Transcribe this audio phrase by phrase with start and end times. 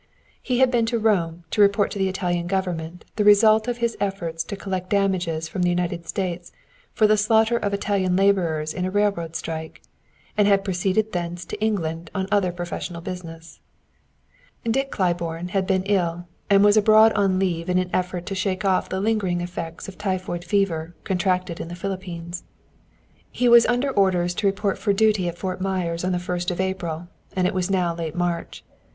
[0.41, 3.95] He had been to Rome to report to the Italian government the result of his
[3.99, 6.51] efforts to collect damages from the United States
[6.91, 9.83] for the slaughter of Italian laborers in a railroad strike,
[10.35, 13.59] and had proceeded thence to England on other professional business.
[14.63, 18.65] Dick Claiborne had been ill, and was abroad on leave in an effort to shake
[18.65, 22.43] off the lingering effects of typhoid fever contracted in the Philippines.
[23.29, 26.59] He was under orders to report for duty at Fort Myer on the first of
[26.59, 28.63] April, and it was now late March.